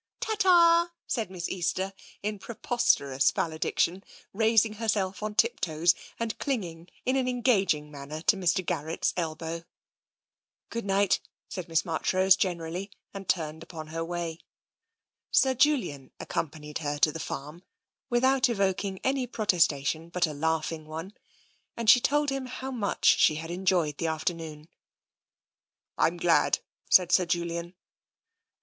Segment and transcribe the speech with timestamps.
[0.19, 1.93] "Ta ta!" said Miss Easter
[2.23, 8.19] in preposterous valedic tion, raising herself on tiptoes, and clinging in an en gaging manner
[8.21, 8.65] to Mr.
[8.65, 9.63] Garrett's elbow."
[10.71, 11.19] Good night,"
[11.49, 14.39] said Miss Marchrose generally, and turned upon her way.
[15.29, 17.61] Sir Julian accompanied her to the farm
[18.09, 21.13] without evoking any protestation but a laughing one,
[21.77, 24.67] and she told him how much she had enjoyed the afternoon."
[25.99, 26.57] I'm glad,"
[26.89, 27.75] said Sir Julian.